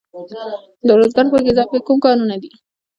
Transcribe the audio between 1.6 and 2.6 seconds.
کې کوم کانونه دي؟